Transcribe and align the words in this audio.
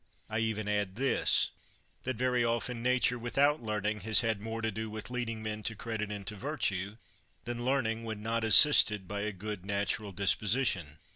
I 0.31 0.39
even 0.39 0.67
add 0.67 0.95
this, 0.95 1.51
that 2.05 2.15
very 2.15 2.43
often 2.43 2.81
nature 2.81 3.19
without 3.19 3.61
learning 3.61 3.99
has 3.99 4.21
had 4.21 4.41
more 4.41 4.59
to 4.63 4.71
do 4.71 4.89
with 4.89 5.11
leading 5.11 5.43
men 5.43 5.61
to 5.61 5.75
credit 5.75 6.11
and 6.11 6.25
to 6.25 6.35
virtue, 6.35 6.97
than 7.45 7.63
learning 7.65 8.03
when 8.03 8.23
not 8.23 8.43
assisted 8.43 9.07
by 9.07 9.21
a 9.21 9.31
good 9.31 9.63
natural 9.63 10.11
disposition. 10.11 10.97